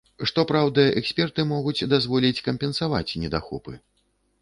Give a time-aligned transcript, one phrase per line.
[0.29, 3.81] Што праўда, эксперты могуць дазволіць кампенсаваць недахопы.